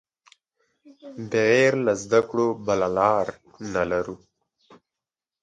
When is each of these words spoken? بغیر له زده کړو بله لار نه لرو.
بغیر 1.29 1.73
له 1.85 1.93
زده 2.03 2.21
کړو 2.29 2.47
بله 2.67 2.87
لار 2.97 3.25
نه 3.73 3.83
لرو. 3.91 4.15